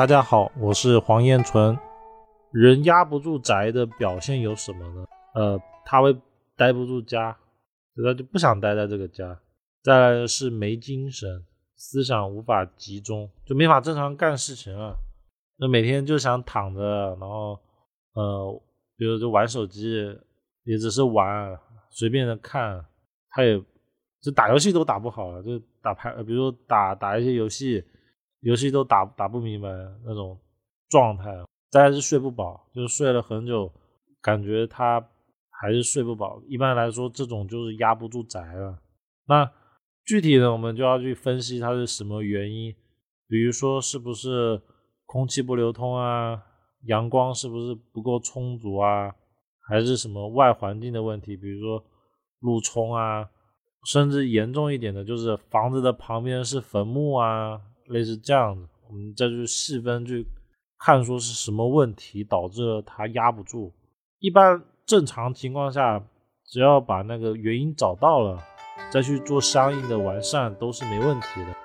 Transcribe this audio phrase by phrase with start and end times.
[0.00, 1.78] 大家好，我是黄彦纯。
[2.52, 5.04] 人压不住宅的表现有什么呢？
[5.34, 6.16] 呃，他会
[6.56, 7.36] 待不住家，
[8.02, 9.38] 他就不想待在这个家。
[9.82, 11.44] 再来是没精神，
[11.76, 14.96] 思想无法集中，就没法正常干事情了。
[15.58, 17.60] 那每天就想躺着，然后
[18.14, 18.62] 呃，
[18.96, 20.18] 比如就玩手机，
[20.64, 21.54] 也只是玩，
[21.90, 22.82] 随便的看。
[23.28, 23.62] 他也
[24.22, 27.84] 就打游戏都打不好了，就打牌，比如打打一些游戏。
[28.40, 29.68] 游戏都打打不明白
[30.04, 30.38] 那种
[30.88, 31.30] 状态，
[31.70, 33.70] 再是睡不饱，就是睡了很久，
[34.22, 34.98] 感觉他
[35.50, 36.42] 还是睡不饱。
[36.48, 38.78] 一般来说，这种就是压不住宅了。
[39.26, 39.50] 那
[40.06, 42.74] 具体的，我们就要去分析它是什么原因，
[43.28, 44.60] 比如说是不是
[45.04, 46.42] 空气不流通啊，
[46.86, 49.14] 阳光是不是不够充足啊，
[49.68, 51.84] 还是什么外环境的问题，比如说
[52.40, 53.28] 路冲啊，
[53.84, 57.60] 甚至严重一点的，就是房子的旁边是坟墓啊。
[57.90, 60.26] 类似这样的，我们再去细分去
[60.78, 63.72] 看，说是什么问题导致了它压不住。
[64.20, 66.02] 一般正常情况下，
[66.46, 68.42] 只要把那个原因找到了，
[68.90, 71.59] 再去做相应的完善，都是没问题的。